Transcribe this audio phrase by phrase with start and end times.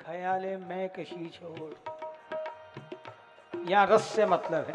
[0.00, 1.72] ख्याले मैं कशी छोड़।
[3.68, 4.74] यहाँ रस से मतलब है।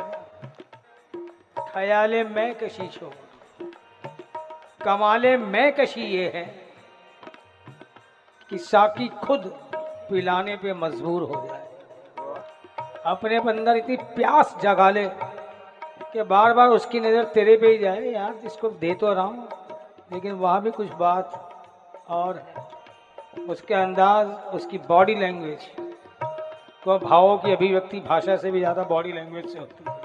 [1.67, 3.13] ख्याले मैं कशी छोड़।
[4.83, 6.43] कमाले मैं कशी ये है
[8.51, 9.45] कि साकी खुद
[10.09, 11.69] पिलाने पे मजबूर हो जाए।
[13.05, 15.05] अपने अंदर इतनी प्यास जगा ले
[16.13, 19.47] कि बार बार उसकी नज़र तेरे पे ही जाए। यार, इसको दे तो रहा हूँ,
[20.13, 22.80] लेकिन वहाँ भी कुछ बात और है।
[23.33, 25.69] उसके अंदाज उसकी बॉडी लैंग्वेज
[26.83, 29.99] तो भावों की अभिव्यक्ति भाषा से भी ज़्यादा बॉडी लैंग्वेज से होती है।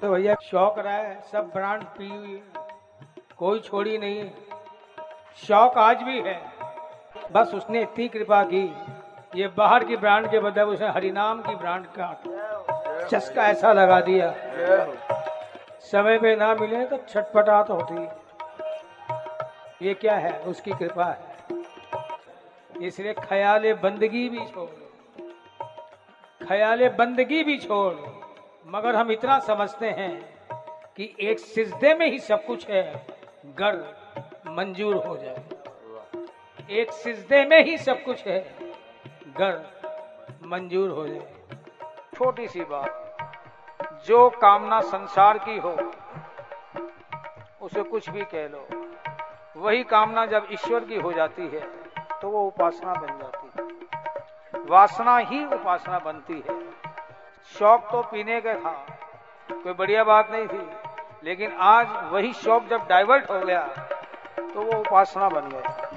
[0.00, 2.42] तो भैया शौक रहा है सब ब्रांड पी हुई है
[3.38, 4.24] कोई छोड़ी नहीं
[5.38, 6.40] शौक आज भी है।
[7.32, 8.64] बस उसने इतनी कृपा की
[9.36, 14.34] ये बाहर की ब्रांड के बदले उसने हरिनाम की ब्रांड का चस्का ऐसा लगा दिया।
[15.82, 18.20] समय पे ना मिले तो छटपटाहट तो होती। है
[19.82, 20.40] ये क्या है?
[20.40, 21.36] उसकी कृपा है।
[22.82, 24.68] इसलिए ख्याल बंदगी भी छोड़
[26.48, 27.94] ख्याल बंदगी भी छोड़
[28.66, 30.34] मगर हम इतना समझते हैं
[30.96, 33.06] कि एक सिजदे में ही सब कुछ है।
[33.46, 33.96] गर
[34.46, 35.44] मंजूर हो जाए।
[36.70, 38.56] एक सिजदे में ही सब कुछ है।
[39.26, 39.66] गर
[40.42, 41.34] मंजूर हो जाए।
[42.14, 43.16] छोटी सी बात।
[44.06, 45.92] जो कामना संसार की हो,
[47.60, 48.81] उसे कुछ भी कह लो।
[49.56, 51.60] वही कामना जब ईश्वर की हो जाती है
[52.20, 56.60] तो वो उपासना बन जाती है। वासना ही उपासना बनती है।
[57.54, 58.72] शौक तो पीने का था,
[59.48, 60.66] कोई बढ़िया बात नहीं थी,
[61.24, 63.62] लेकिन आज वही शौक जब डाइवर्ट हो गया
[64.38, 65.90] तो वो उपासना बन गया।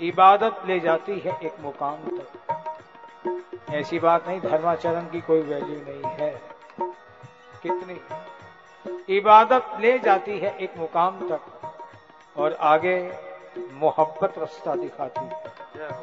[0.00, 6.12] इबादत ले जाती है एक मुकाम तक ऐसी बात नहीं, धर्माचरण की कोई वैल्यू नहीं
[6.14, 6.30] है।
[7.62, 8.00] कितनी?
[9.16, 11.53] इबादत ले जाती है एक मुकाम तक।
[12.36, 13.12] और आगे
[13.72, 15.94] मोहब्बत रास्ता दिखाती है।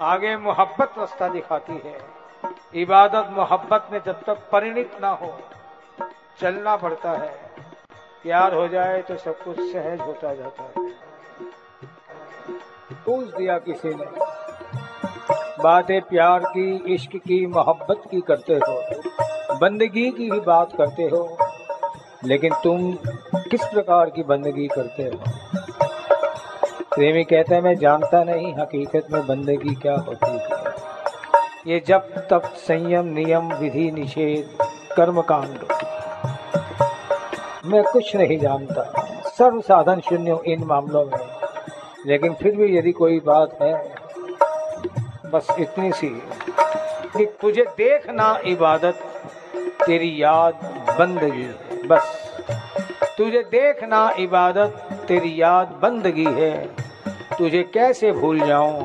[0.00, 1.98] आगे मोहब्बत रास्ता दिखाती है।
[2.74, 5.38] इबादत मोहब्बत में जब तक परिणित ना हो,
[6.40, 7.50] चलना पड़ता है।
[8.22, 10.88] प्यार हो जाए तो सब कुछ सहज होता जाता है।
[13.06, 14.38] पूछ दिया किसी ने।
[15.62, 19.02] बातें प्यार की, इश्क की, मोहब्बत की करते हो।
[19.58, 21.36] बंदगी की भी बात करते हो।
[22.24, 22.92] लेकिन तुम
[23.36, 25.20] किस प्रकार की बंदगी करते हो?
[26.98, 30.74] प्रेमी कहते हैं, मैं जानता नहीं हकीकत में बंदगी क्या होती है।
[31.66, 34.64] ये जब तब संयम, नियम, विधि, निषेध
[34.96, 35.58] कर्म कांड
[37.64, 38.82] मैं कुछ नहीं जानता।
[39.26, 41.26] सर्व साधन शून्य इन मामलों में।
[42.06, 43.94] लेकिन फिर भी यदि कोई बात है,
[45.30, 46.22] बस इतनी सी
[47.16, 48.94] कि तुझे देखना इबादत,
[49.86, 50.54] तेरी याद
[50.98, 52.38] बंदगी बस।
[53.18, 56.87] तुझे देखना इबादत, तेरी याद बंदगी है।
[57.38, 58.84] तुझे कैसे भूल जाऊँ?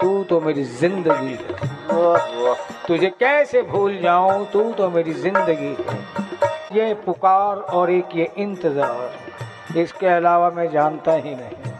[0.00, 2.54] तू तो मेरी ज़िंदगी है।
[2.86, 4.46] तुझे कैसे भूल जाऊँ?
[4.52, 5.98] तू तो मेरी ज़िंदगी है।
[6.76, 11.72] ये पुकार और एक ये इंतज़ार इसके अलावा मैं जानता ही नहीं।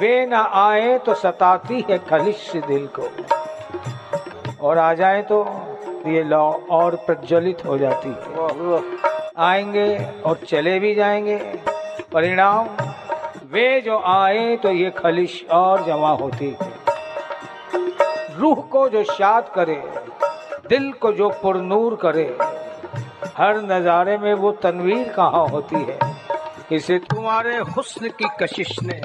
[0.00, 3.08] वे न आए तो सताती है खलिश दिल को।
[4.60, 5.44] और आ जाए तो
[6.06, 8.82] ये लौ और प्रज्वलित हो जाती है।
[9.44, 9.88] आएँगे
[10.26, 11.36] और चले भी जाएँगे।
[12.12, 12.68] परिणाम
[13.52, 16.74] वे जो आए तो ये खलिश और जमा होती है
[18.38, 19.82] रूह को जो शाद करे,
[20.68, 22.24] दिल को जो पुरनूर करे,
[23.36, 25.98] हर नज़ारे में वो तनवीर कहाँ होती है?
[26.72, 29.00] इसे तुम्हारे हुस्न की कशिश ने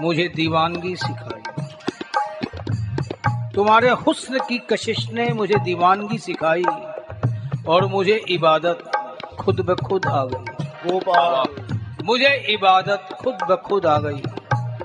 [0.00, 1.42] मुझे दीवानगी सिखाई।
[3.54, 6.64] तुम्हारे हुस्न की कशिश ने मुझे दीवानगी सिखाई
[7.68, 8.90] और मुझे इबादत
[9.40, 11.61] खुद ब खुद आ गई। गोपाल
[12.04, 14.22] मुझे इबादत खुद ब खुद आ गई।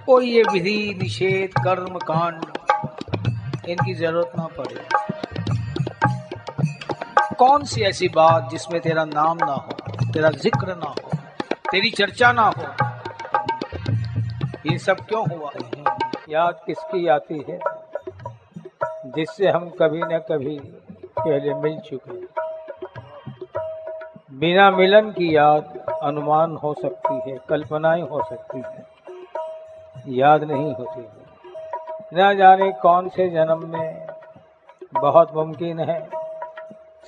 [0.05, 2.41] कोई ये विधि, निषेध, कर्म, कांड,
[3.69, 4.85] इनकी ज़रूरत ना पड़े।
[7.35, 9.71] कौन सी ऐसी बात जिसमें तेरा नाम ना हो,
[10.13, 11.17] तेरा ज़िक्र ना हो,
[11.71, 12.65] तेरी चर्चा ना हो?
[14.71, 15.51] ये सब क्यों हुआ?
[16.29, 17.59] याद किसकी आती है?
[19.07, 20.59] जिससे हम कभी न कभी
[21.19, 22.25] पहले मिल चुके
[24.37, 28.85] बिना मिलन की याद अनुमान हो सकती है, कल्पनाएँ हो सकती हैं।
[30.09, 31.05] याद नहीं होती
[32.13, 34.07] न जाने कौन से जन्म में
[34.93, 35.99] बहुत मुमकिन है।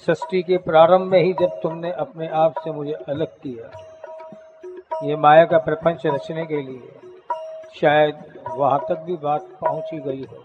[0.06, 3.69] सृष्टि के प्रारंभ में ही जब तुमने अपने आप से मुझे अलग किया,
[5.03, 6.92] ये माया का प्रपंच रचने के लिए
[7.81, 10.44] शायद वहाँ तक भी बात पहुँची गई हो।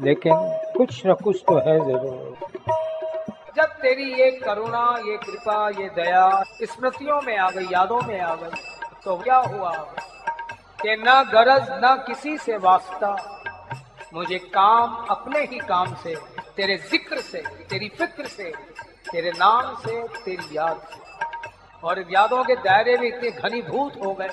[0.00, 0.34] लेकिन
[0.76, 2.47] कुछ न कुछ तो है ज़रूर।
[3.82, 8.60] तेरी ये करुणा, ये कृपा, ये दया स्मृतियों में आ गई, यादों में आ गई
[9.04, 9.72] तो क्या हुआ?
[10.82, 13.42] कि न गरज, न किसी से वास्ता,
[14.14, 16.14] मुझे काम अपने ही काम से,
[16.56, 18.52] तेरे ज़िक्र से, तेरी फ़िक्र से,
[19.12, 21.00] तेरे नाम से, तेरी याद से।
[21.86, 24.28] और यादों के दायरे भी इतने घनीभूत हो गए।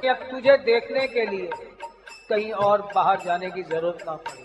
[0.00, 1.50] कि अब तुझे देखने के लिए
[2.30, 4.43] कहीं और बाहर जाने की ज़रूरत ना पड़ी।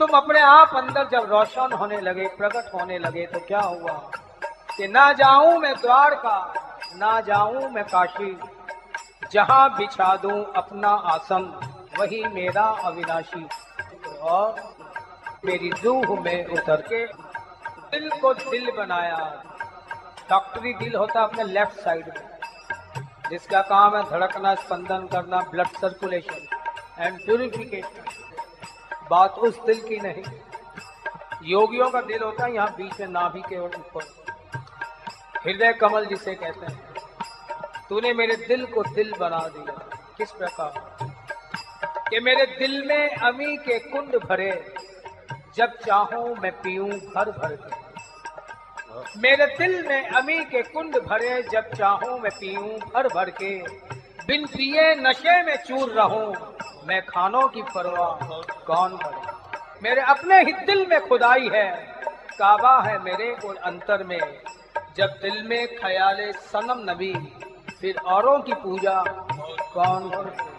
[0.00, 3.92] तुम अपने आप अंदर जब रोशन होने लगे, प्रकट होने लगे तो क्या हुआ?
[4.76, 6.38] कि ना जाऊँ मैं द्वार का
[6.96, 8.38] ना जाऊँ मैं काशी।
[9.32, 11.44] जहाँ बिछा दूँ अपना आसन,
[11.98, 13.46] वही मेरा अविनाशी।
[14.22, 14.54] और
[15.44, 17.04] मेरी रूह में उतर के
[17.90, 19.18] दिल को दिल बनाया।
[20.30, 22.38] डॉक्टरी दिल होता है अपने लेफ़्ट साइड में,
[23.30, 26.46] जिसका काम है धड़कना, स्पंदन करना, ब्लड सर्कुलेशन
[26.98, 28.23] एंड प्यूरिफिकेशन।
[29.10, 30.22] बात उस दिल की नहीं।
[31.42, 34.24] योगियों का दिल होता है, यहाँ बीच में नाभि के ऊपर।
[35.46, 36.94] हृदय कमल जिसे कहते हैं।
[37.88, 39.72] तूने मेरे दिल को दिल बना दिया।
[40.18, 40.96] किस प्रकार?
[42.10, 44.74] कि मेरे दिल में अमी के कुंड भरे।
[45.56, 47.84] जब चाहूँ मैं पीऊं भर भर के।
[49.20, 53.58] मेरे दिल में अमी के कुंड भरे। जब चाहूँ मैं पीऊं भर भर के।
[54.26, 56.53] बिन पिए नशे में चूर रहूँ।
[56.86, 58.26] मैं खानों की परवाह
[58.66, 59.32] कौन करे
[59.82, 61.70] मेरे अपने ही दिल में खुदाई है,
[62.38, 64.18] काबा है मेरे और अंतर में।
[64.96, 67.12] जब दिल में ख्याल सनम नबी,
[67.80, 69.02] फिर औरों की पूजा,
[69.74, 70.52] कौन करे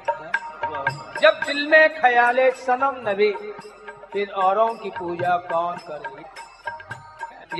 [1.22, 3.32] जब दिल में ख्याल सनम नबी,
[4.14, 6.24] फिर औरों की पूजा कौन करे?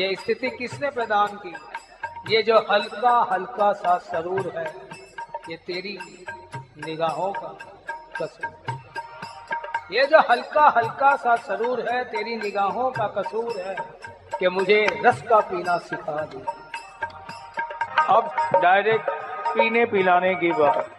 [0.02, 1.56] ये स्थिति किसने प्रदान की?
[2.30, 4.66] ये जो हल्का हल्का सा सरूर है,
[5.50, 5.98] ये तेरी
[6.86, 7.58] निगाहों का
[8.22, 13.76] कसूर। ये जो हल्का हल्का सा सरूर है तेरी निगाहों का कसूर है
[14.40, 16.44] कि मुझे रस का पीना सिखा दे।
[18.10, 18.32] अब
[18.62, 19.10] डायरेक्ट
[19.56, 20.90] पीने पिलाने की बात।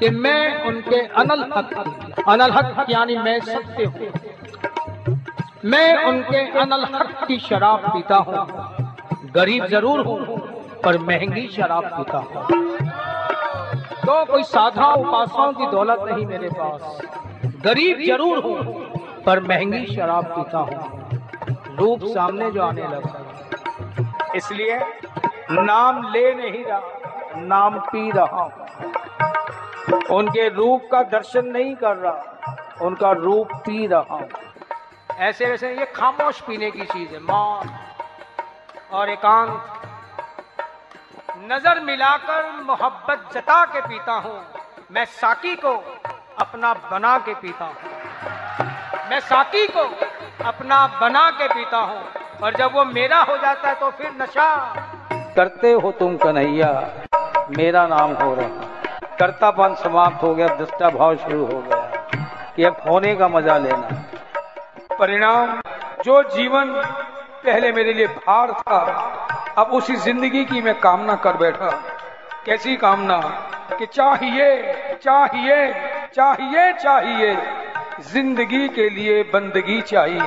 [0.00, 4.12] कि मैं उनके अनल हक अनल हक यानी मैं सत्य हूँ।
[5.64, 10.18] मैं उनके अनल हक की शराब पीता हूँ। गरीब ज़रूर हूँ
[10.84, 12.79] पर महँगी शराब पीता हूँ।
[14.10, 17.00] तो कोई साधा उपासों की दौलत नहीं मेरे पास।
[17.64, 18.54] गरीब ज़रूर हूँ,
[19.24, 24.78] पर महँगी शराब पीता हूँ। रूप सामने जो आने लगा। इसलिए
[25.52, 26.80] नाम ले नहीं रहा,
[27.38, 34.16] नाम पी रहा हूँ। उनके रूप का दर्शन नहीं कर रहा, उनका रूप पी रहा
[34.16, 34.28] हूँ।
[35.20, 37.70] ऐसे वैसे ये खामोश पीने की चीज़ है मौन
[38.92, 39.79] और एकांत
[41.50, 44.38] नज़र मिलाकर मोहब्बत जता के पीता हूँ।
[44.92, 45.72] मैं साकी को
[46.38, 49.84] अपना बना के पीता हूँ। मैं साकी को
[50.44, 52.02] अपना बना के पीता हूँ।
[52.42, 54.74] और जब वो मेरा हो जाता है तो फिर नशा।
[55.36, 56.70] करते हो तुम कन्हैया
[57.58, 61.80] मेरा नाम हो रहा। कर्तापन समाप्त हो गया दृष्टा भाव शुरू हो गया।
[62.56, 63.88] कि अब होने का मज़ा लेना।
[64.98, 65.60] परिणाम
[66.04, 66.72] जो जीवन
[67.44, 69.09] पहले मेरे लिए भार था
[69.60, 71.70] अब उसी ज़िंदगी की मैं कामना कर बैठा।
[72.46, 73.16] कैसी कामना?
[73.78, 75.72] कि चाहिए चाहिए
[76.14, 77.34] चाहिए चाहिए।
[78.12, 80.20] ज़िंदगी के लिए बंदगी चाहिए,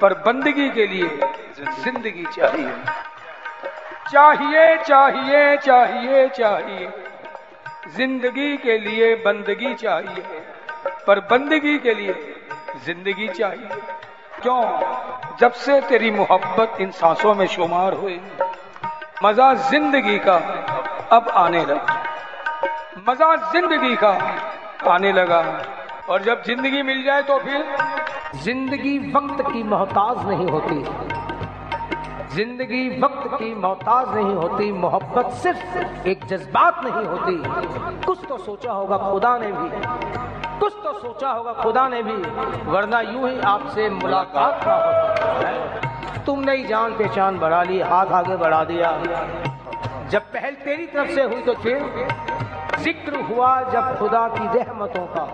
[0.00, 1.08] पर बंदगी के लिए
[1.84, 2.72] ज़िंदगी चाहिए।
[4.12, 6.88] चाहिए चाहिए चाहिए चाहिए।
[7.96, 10.22] ज़िंदगी के लिए बंदगी चाहिए,
[11.06, 12.14] पर बंदगी के लिए
[12.84, 13.80] ज़िंदगी चाहिए।
[14.42, 14.62] क्यों?
[15.40, 18.20] जब से तेरी मोहब्बत इन सांसों में शुमार हुई।
[19.24, 20.34] मज़ा ज़िंदगी का
[21.12, 21.96] अब आने लगा।
[23.08, 24.10] मज़ा ज़िंदगी का
[24.90, 25.40] आने लगा।
[26.08, 27.64] और जब ज़िंदगी मिल जाए तो फिर
[28.36, 30.78] ज़िंदगी वक्त की मोहताज नहीं होती।
[32.36, 38.72] ज़िंदगी वक्त की मोहताज नहीं होती। मोहब्बत सिर्फ़ एक जज्बात नहीं होती। कुछ तो सोचा
[38.72, 39.68] होगा खुदा ने भी।
[40.60, 42.16] कुछ तो सोचा होगा खुदा ने भी।
[42.72, 45.89] वरना यूँ ही आपसे मुलाकात ना हो।
[46.26, 48.90] तुमने ही जान पहचान बढ़ा ली हाथ आगे बढ़ा दिया।
[50.10, 51.78] जब पहल तेरी तरफ़ से हुई तो फिर
[52.80, 55.24] ज़िक्र हुआ जब खुदा की रहमतों का।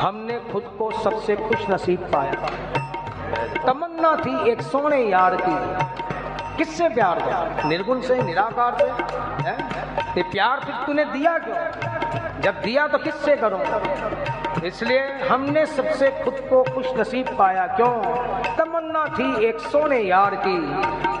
[0.00, 2.32] हमने खुद को सबसे खुश नसीब पाया।
[3.66, 8.86] तमन्ना थी एक सोने यार की। किससे प्यार किया निर्गुण से, निराकार से?
[10.16, 12.40] ये प्यार फिर तूने दिया क्यों?
[12.42, 13.58] जब दिया तो किससे करो?
[14.64, 17.92] इसलिए हमने सबसे खुद को खुश नसीब पाया क्यों?
[18.56, 20.56] तमन्ना थी एक सोने यार की।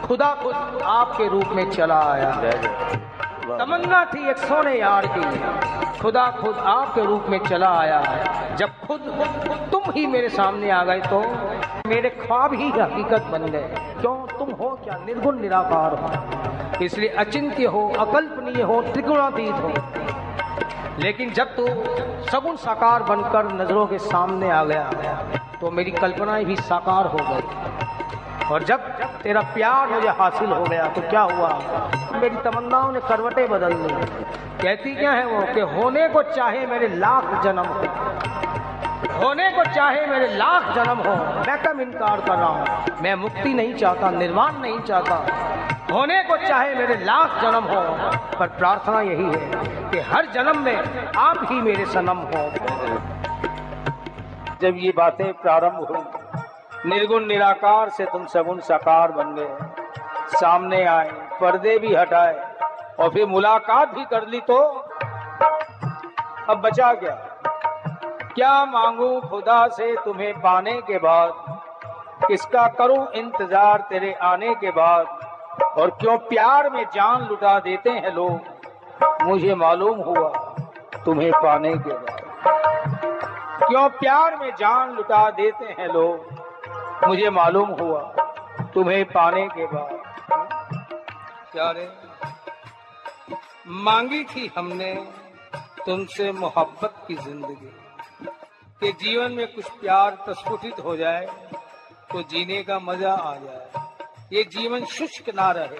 [0.06, 2.30] खुदा खुद आपके रूप में चला आया।
[3.58, 8.02] तमन्ना थी एक सोने यार की। खुदा खुद आपके रूप में चला आया।
[8.54, 9.00] जब खुद
[9.72, 11.20] तुम ही मेरे सामने आ गए तो
[11.88, 14.16] मेरे ख्वाब ही हकीकत बन गए। क्यों?
[14.38, 14.98] तुम हो क्या?
[15.06, 19.72] निर्गुण निराकार हो। इसलिए अचिंत्य हो अकल्पनीय हो त्रिगुणातीत हो।
[20.98, 21.66] लेकिन जब तू
[22.30, 24.84] सगुन साकार बनकर नज़रों के सामने आ गया
[25.60, 28.80] तो मेरी कल्पनाएँ भी साकार हो गई। और जब
[29.22, 31.48] तेरा प्यार मुझे हासिल हो गया तो क्या हुआ?
[32.14, 33.94] मेरी तमन्नाओं ने करवटें बदल ली।
[34.62, 37.82] कहती क्या है वो कि होने को चाहे मेरे लाख जन्म हो।
[39.18, 41.14] होने को चाहे मेरे लाख जन्म हो,
[41.46, 43.02] मैं कम इनकार कर रहा हूँ?
[43.02, 47.80] मैं मुक्ति नहीं चाहता, निर्वाण नहीं चाहता। होने को चाहे मेरे लाख जन्म हो,
[48.38, 50.76] पर प्रार्थना यही है कि हर जन्म में
[51.18, 52.42] आप ही मेरे सनम हो।
[54.62, 56.02] जब ये बातें प्रारंभ हुई,
[56.86, 62.36] निर्गुण निराकार से तुम सगुण साकार बन गए। सामने आए, पर्दे भी हटाए,
[63.00, 64.58] और फिर मुलाकात भी कर ली तो
[66.48, 67.14] अब बचा क्या?
[68.34, 71.32] क्या मांगू खुदा से तुम्हें पाने के बाद?
[72.26, 75.17] किसका करूँ इंतज़ार तेरे आने के बाद?
[75.78, 78.40] और क्यों प्यार में जान लुटा देते हैं लोग?
[79.22, 80.28] मुझे मालूम हुआ,
[81.04, 82.16] तुम्हें पाने के बाद।
[83.62, 87.06] क्यों प्यार में जान लुटा देते हैं लोग?
[87.06, 88.00] मुझे मालूम हुआ,
[88.74, 89.96] तुम्हें पाने के बाद।
[91.52, 91.88] क्या रे
[93.82, 94.92] मांगी थी हमने
[95.86, 97.70] तुमसे मोहब्बत की ज़िंदगी।
[98.80, 101.26] के जीवन में कुछ प्यार प्रस्फुटित हो जाए
[102.12, 103.77] तो जीने का मज़ा आ जाए।
[104.30, 105.78] ये जीवन शुष्क ना रहे,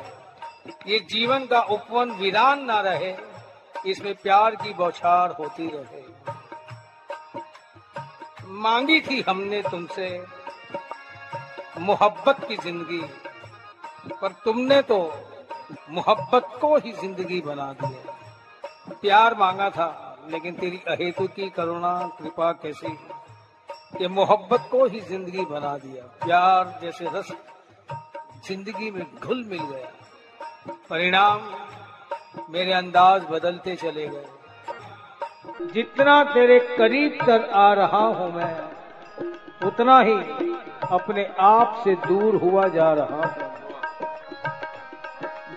[0.86, 3.14] ये जीवन का उपवन वीरान ना रहे,
[3.86, 6.02] इसमें प्यार की बौछार होती रहे।
[8.60, 10.08] मांगी थी हमने तुमसे
[11.80, 13.00] मोहब्बत की ज़िंदगी,
[14.12, 14.98] पर तुमने तो
[15.90, 22.50] मोहब्बत को ही ज़िंदगी बना दिया प्यार मांगा था, लेकिन तेरी अहेतु की करुणा, कृपा
[22.62, 22.96] कैसी?
[24.00, 27.32] ये मोहब्बत को ही ज़िंदगी बना दिया। प्यार जैसे रस
[28.48, 31.40] ज़िंदगी में घुल मिल गया परिणाम
[32.50, 34.26] मेरे अंदाज बदलते चले गए।
[35.74, 38.54] जितना तेरे करीब तक आ रहा हूँ मैं,
[39.66, 40.14] उतना ही
[40.92, 43.46] अपने आप से दूर हुआ जा रहा हूँ।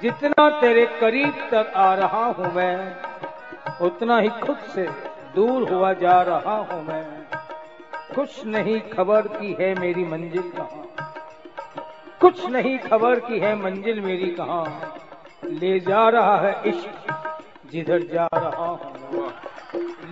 [0.02, 2.78] जितना तेरे करीब तक आ रहा हूँ मैं,
[3.82, 4.88] उतना ही खुद से
[5.36, 7.04] दूर हुआ जा रहा हूँ मैं।
[8.16, 10.81] कुछ नहीं खबर की है मेरी मंजिल कहाँ?
[12.22, 14.96] कुछ नहीं खबर की है मंजिल मेरी कहाँ।
[15.46, 17.08] ले जा रहा है इश्क,
[17.72, 19.34] जिधर जा रहा हूँ।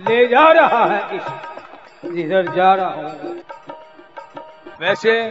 [0.08, 3.42] ले जा रहा है इश्क, जिधर जा रहा हूँ।
[4.80, 5.28] वैसे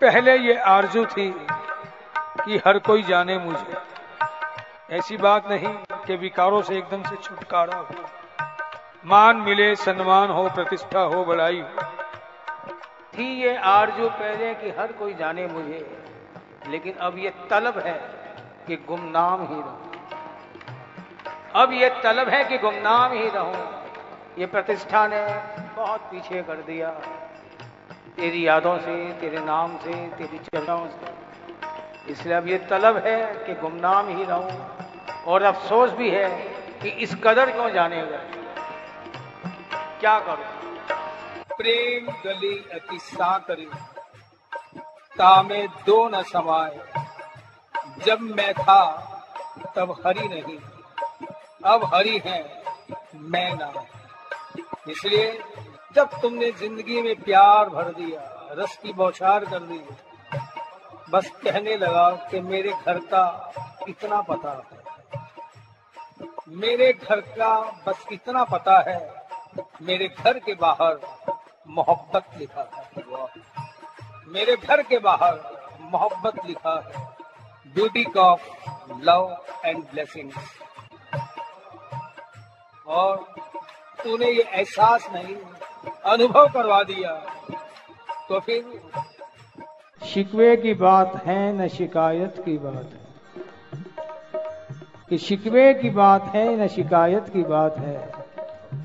[0.00, 1.30] पहले ये आरज़ू थी
[2.44, 3.76] कि हर कोई जाने मुझे।
[4.90, 5.74] ऐसी बात नहीं
[6.06, 7.94] कि विकारों से एकदम से छुटकारा हो।
[9.06, 11.81] मान मिले सम्मान हो, प्रतिष्ठा हो, बड़ाई हो।
[13.18, 16.04] थी ये आरज़ू पहले कि हर कोई जाने मुझे।
[16.68, 18.00] लेकिन अब ये तलब है
[18.66, 19.92] कि गुमनाम ही रहूँ।
[21.54, 23.82] अब ये तलब है कि गुमनाम ही रहूँ।
[24.38, 25.26] ये प्रतिष्ठा ने
[25.76, 26.90] बहुत पीछे कर दिया।
[28.16, 33.54] तेरी यादों से, तेरे नाम से, तेरी चर्चाओं से। इसलिए अब ये तलब है कि
[33.54, 34.76] गुमनाम ही रहूँ।
[35.26, 36.28] और अफसोस भी है
[36.82, 38.18] कि इस कदर क्यों जानेगा
[40.00, 40.61] क्या करूँ?
[41.56, 43.68] प्रेम गली अति साकरी,
[45.16, 46.80] तामे दो न समाए
[48.06, 48.84] जब मैं था,
[49.76, 50.58] तब हरी नहीं,
[51.64, 52.40] अब हरी है,
[53.14, 53.72] मैं ना।
[54.88, 55.26] इसलिए,
[55.94, 58.20] जब तुमने ज़िंदगी में प्यार भर दिया
[58.52, 59.80] रस की बौछार कर दी,
[61.10, 63.52] बस कहने लगा कि मेरे घर का
[63.88, 64.80] इतना पता है।
[66.56, 67.54] मेरे घर का
[67.86, 69.00] बस इतना पता है,
[69.82, 71.00] मेरे घर के बाहर
[71.72, 72.92] मोहब्बत लिखा है
[74.28, 75.34] मेरे घर के बाहर
[75.80, 77.08] मोहब्बत लिखा है।
[77.74, 78.70] Beauty of
[79.02, 80.30] love and blessing
[82.86, 83.16] और
[84.04, 85.36] तूने ये एहसास नहीं,
[86.04, 87.12] अनुभव करवा दिया।
[88.28, 88.82] तो फिर
[90.06, 93.02] शिकवे की बात है, न शिकायत की बात है।
[95.08, 98.12] कि शिकवे की बात है, न शिकायत की बात है।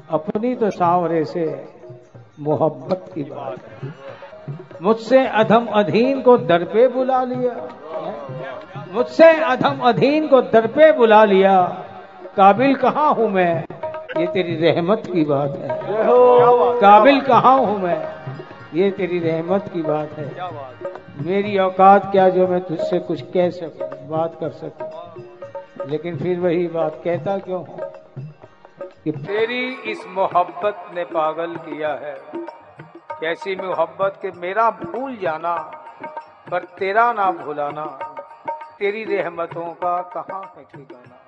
[0.09, 1.76] अपनी तो सांवरे से
[2.39, 3.93] मोहब्बत की बात है।
[4.81, 7.67] मुझसे अधम अधीन को दर पे बुला लिया।
[8.93, 11.61] मुझसे अधम अधीन को दर पे बुला लिया।
[12.37, 13.65] काबिल कहाँ हूँ मैं?
[14.17, 15.79] ये तेरी रहमत की बात है।
[16.79, 18.07] काबिल कहाँ हूँ मैं?
[18.73, 20.35] ये तेरी रहमत की बात है।
[21.25, 24.89] मेरी औकात क्या जो मैं तुझसे कुछ कह सकूँ, बात कर सकूँ?
[25.89, 27.86] लेकिन फिर वही बात, कहता क्यों हूँ?
[29.03, 32.15] कि तेरी इस मोहब्बत ने पागल किया है।
[33.19, 35.55] कैसी मोहब्बत के मेरा भूल जाना,
[36.51, 37.85] पर तेरा ना भुलाना,
[38.79, 41.26] तेरी रहमतों का कहाँ है ठिकाना?